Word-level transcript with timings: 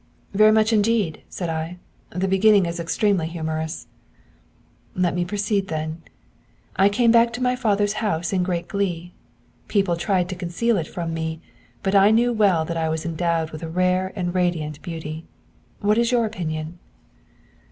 'Very 0.33 0.51
much 0.51 0.73
indeed!' 0.73 1.21
said 1.29 1.47
I. 1.47 1.77
'The 2.09 2.27
beginning 2.27 2.65
is 2.65 2.79
extremely 2.79 3.27
humorous.' 3.27 3.85
'Let 4.95 5.13
me 5.13 5.23
proceed 5.23 5.67
then. 5.67 6.01
I 6.75 6.89
came 6.89 7.11
back 7.11 7.31
to 7.33 7.43
my 7.43 7.55
father's 7.55 7.93
house 8.01 8.33
in 8.33 8.41
great 8.41 8.67
glee. 8.67 9.13
People 9.67 9.95
tried 9.95 10.27
to 10.29 10.35
conceal 10.35 10.77
it 10.77 10.87
from 10.87 11.13
me, 11.13 11.39
but 11.83 11.93
I 11.93 12.09
knew 12.09 12.33
well 12.33 12.65
that 12.65 12.77
I 12.77 12.89
was 12.89 13.05
endowed 13.05 13.51
with 13.51 13.61
a 13.61 13.69
rare 13.69 14.11
and 14.15 14.33
radiant 14.33 14.81
beauty. 14.81 15.27
What 15.81 15.99
is 15.99 16.11
your 16.11 16.25
opinion?' 16.25 16.79